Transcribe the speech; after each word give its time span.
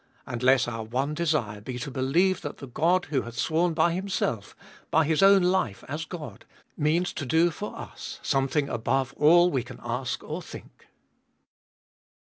And 0.25 0.41
let 0.41 0.67
our 0.67 0.83
one 0.83 1.13
desire 1.13 1.61
be 1.61 1.77
to 1.77 1.91
believe 1.91 2.41
that 2.41 2.57
the 2.57 2.65
God 2.65 3.05
who 3.11 3.21
hath 3.21 3.37
sworn 3.37 3.75
by 3.75 3.93
Himself, 3.93 4.55
by 4.89 5.05
His 5.05 5.21
own 5.21 5.43
life 5.43 5.83
as 5.87 6.05
God, 6.05 6.43
means 6.75 7.13
to 7.13 7.23
do 7.23 7.51
for 7.51 7.77
us 7.77 8.19
something 8.23 8.67
above 8.67 9.13
all 9.15 9.51
we 9.51 9.61
can 9.61 9.79
ask 9.83 10.23
or 10.23 10.41
think. 10.41 10.87